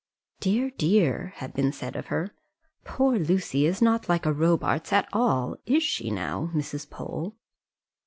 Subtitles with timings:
[0.39, 2.33] "Dear dear!" had been said of her;
[2.83, 6.89] "poor Lucy is not like a Robarts at all; is she, now, Mrs.
[6.89, 7.35] Pole?"